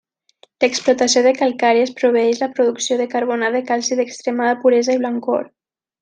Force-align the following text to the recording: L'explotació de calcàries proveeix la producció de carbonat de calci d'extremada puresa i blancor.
L'explotació 0.63 1.21
de 1.27 1.33
calcàries 1.41 1.91
proveeix 1.99 2.41
la 2.43 2.49
producció 2.55 2.97
de 3.01 3.07
carbonat 3.15 3.57
de 3.59 3.65
calci 3.71 3.99
d'extremada 4.03 4.57
puresa 4.65 4.97
i 5.01 5.07
blancor. 5.07 5.45